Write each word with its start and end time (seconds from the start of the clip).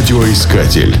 Радиоискатель. 0.00 0.96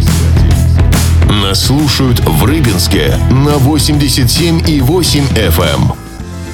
Нас 1.26 1.64
слушают 1.64 2.20
в 2.20 2.44
Рыбинске 2.44 3.16
на 3.30 3.56
87,8 3.56 5.22
FM. 5.34 5.96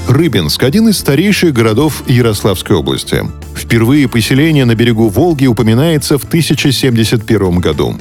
Рыбинск– 0.07 0.63
один 0.63 0.89
из 0.89 0.97
старейших 0.97 1.53
городов 1.53 2.05
Ярославской 2.07 2.77
области. 2.77 3.25
Впервые 3.57 4.09
поселение 4.09 4.65
на 4.65 4.77
берегу 4.77 5.09
Волги 5.09 5.47
упоминается 5.47 6.19
в 6.19 6.25
1071 6.25 7.59
году. 7.59 7.97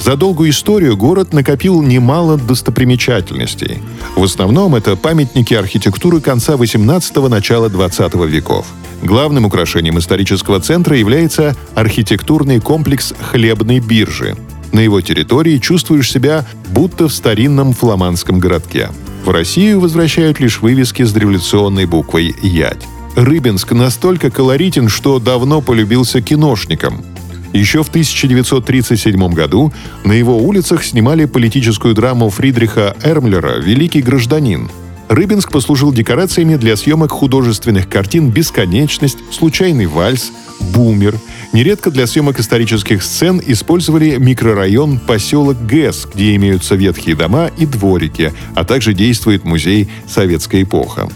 За 0.00 0.14
долгую 0.14 0.50
историю 0.50 0.96
город 0.96 1.32
накопил 1.32 1.82
немало 1.82 2.38
достопримечательностей. 2.38 3.82
В 4.14 4.22
основном 4.22 4.76
это 4.76 4.94
памятники 4.94 5.54
архитектуры 5.54 6.20
конца 6.20 6.52
18-го– 6.52 7.28
начала 7.28 7.68
20 7.68 8.14
веков. 8.26 8.66
Главным 9.02 9.46
украшением 9.46 9.98
исторического 9.98 10.60
центра 10.60 10.96
является 10.96 11.56
архитектурный 11.74 12.60
комплекс 12.60 13.14
хлебной 13.20 13.80
биржи. 13.80 14.36
На 14.72 14.80
его 14.80 15.00
территории 15.00 15.58
чувствуешь 15.58 16.10
себя 16.10 16.46
будто 16.68 17.08
в 17.08 17.12
старинном 17.12 17.72
фламандском 17.72 18.38
городке. 18.38 18.90
В 19.24 19.30
Россию 19.30 19.80
возвращают 19.80 20.40
лишь 20.40 20.60
вывески 20.60 21.02
с 21.02 21.14
революционной 21.14 21.86
буквой 21.86 22.34
«Ядь». 22.42 22.86
Рыбинск 23.16 23.72
настолько 23.72 24.30
колоритен, 24.30 24.88
что 24.88 25.18
давно 25.18 25.60
полюбился 25.60 26.22
киношникам. 26.22 27.04
Еще 27.52 27.82
в 27.82 27.88
1937 27.88 29.32
году 29.32 29.72
на 30.04 30.12
его 30.12 30.38
улицах 30.38 30.84
снимали 30.84 31.24
политическую 31.24 31.94
драму 31.94 32.30
Фридриха 32.30 32.94
Эрмлера 33.02 33.58
«Великий 33.58 34.02
гражданин». 34.02 34.70
Рыбинск 35.10 35.50
послужил 35.50 35.92
декорациями 35.92 36.54
для 36.54 36.76
съемок 36.76 37.10
художественных 37.10 37.88
картин 37.88 38.30
«Бесконечность», 38.30 39.18
«Случайный 39.32 39.86
вальс», 39.86 40.30
«Бумер». 40.72 41.18
Нередко 41.52 41.90
для 41.90 42.06
съемок 42.06 42.38
исторических 42.38 43.02
сцен 43.02 43.42
использовали 43.44 44.18
микрорайон 44.18 45.00
поселок 45.00 45.56
ГЭС, 45.66 46.06
где 46.14 46.36
имеются 46.36 46.76
ветхие 46.76 47.16
дома 47.16 47.50
и 47.58 47.66
дворики, 47.66 48.32
а 48.54 48.62
также 48.62 48.94
действует 48.94 49.42
музей 49.42 49.88
«Советская 50.06 50.62
эпоха». 50.62 51.08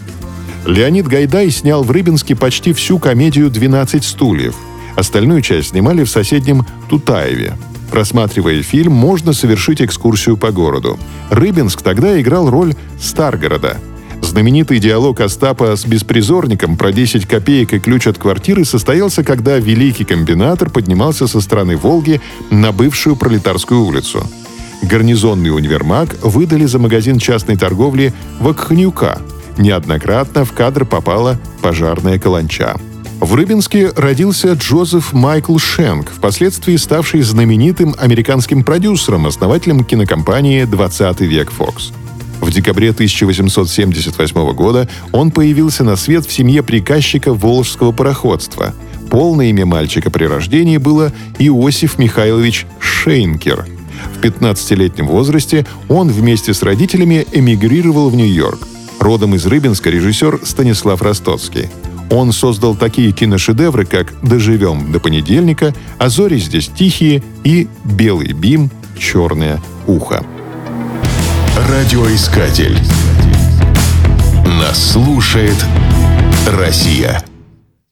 Леонид 0.65 1.07
Гайдай 1.07 1.49
снял 1.49 1.81
в 1.81 1.89
Рыбинске 1.89 2.35
почти 2.35 2.73
всю 2.73 2.99
комедию 2.99 3.47
«12 3.47 4.03
стульев». 4.03 4.55
Остальную 4.97 5.41
часть 5.41 5.69
снимали 5.69 6.03
в 6.03 6.09
соседнем 6.09 6.65
Тутаеве. 6.89 7.53
Просматривая 7.91 8.61
фильм, 8.61 8.93
можно 8.93 9.33
совершить 9.33 9.81
экскурсию 9.81 10.37
по 10.37 10.51
городу. 10.51 10.99
Рыбинск 11.29 11.81
тогда 11.81 12.19
играл 12.19 12.49
роль 12.49 12.73
Старгорода. 12.99 13.77
Знаменитый 14.21 14.79
диалог 14.79 15.21
Остапа 15.21 15.75
с 15.75 15.85
беспризорником 15.85 16.77
про 16.77 16.91
10 16.91 17.25
копеек 17.25 17.73
и 17.73 17.79
ключ 17.79 18.07
от 18.07 18.17
квартиры 18.17 18.65
состоялся, 18.65 19.23
когда 19.23 19.57
великий 19.57 20.03
комбинатор 20.03 20.69
поднимался 20.69 21.27
со 21.27 21.41
стороны 21.41 21.77
Волги 21.77 22.19
на 22.49 22.71
бывшую 22.71 23.15
Пролетарскую 23.15 23.83
улицу. 23.83 24.27
Гарнизонный 24.81 25.55
универмаг 25.55 26.15
выдали 26.21 26.65
за 26.65 26.79
магазин 26.79 27.19
частной 27.19 27.55
торговли 27.55 28.13
Вакхнюка. 28.39 29.19
Неоднократно 29.57 30.43
в 30.43 30.51
кадр 30.51 30.85
попала 30.85 31.39
пожарная 31.61 32.19
каланча. 32.19 32.75
В 33.21 33.33
Рыбинске 33.33 33.91
родился 33.95 34.53
Джозеф 34.53 35.13
Майкл 35.13 35.57
Шенк, 35.57 36.11
впоследствии 36.11 36.75
ставший 36.75 37.21
знаменитым 37.21 37.95
американским 37.97 38.63
продюсером, 38.63 39.25
основателем 39.25 39.85
кинокомпании 39.85 40.63
«20 40.63 41.25
век 41.25 41.49
Фокс». 41.51 41.91
В 42.41 42.51
декабре 42.51 42.89
1878 42.91 44.53
года 44.53 44.89
он 45.13 45.31
появился 45.31 45.83
на 45.85 45.95
свет 45.95 46.25
в 46.25 46.31
семье 46.31 46.61
приказчика 46.61 47.33
Волжского 47.33 47.93
пароходства. 47.93 48.73
Полное 49.09 49.47
имя 49.47 49.65
мальчика 49.65 50.11
при 50.11 50.25
рождении 50.25 50.77
было 50.77 51.13
Иосиф 51.39 51.97
Михайлович 51.97 52.67
Шейнкер. 52.79 53.65
В 54.13 54.23
15-летнем 54.23 55.07
возрасте 55.07 55.65
он 55.87 56.09
вместе 56.09 56.53
с 56.53 56.61
родителями 56.61 57.25
эмигрировал 57.31 58.09
в 58.09 58.15
Нью-Йорк. 58.15 58.67
Родом 58.99 59.35
из 59.35 59.45
Рыбинска 59.45 59.89
режиссер 59.89 60.41
Станислав 60.43 61.01
Ростоцкий. 61.01 61.69
Он 62.09 62.31
создал 62.31 62.75
такие 62.75 63.11
киношедевры, 63.11 63.85
как 63.85 64.13
«Доживем 64.21 64.91
до 64.91 64.99
понедельника», 64.99 65.73
«А 65.97 66.09
зори 66.09 66.37
здесь 66.37 66.67
тихие» 66.67 67.23
и 67.43 67.67
«Белый 67.83 68.33
бим. 68.33 68.69
Черное 68.97 69.59
ухо». 69.87 70.23
Радиоискатель. 71.69 72.77
Нас 74.45 74.91
слушает 74.91 75.57
Россия. 76.47 77.23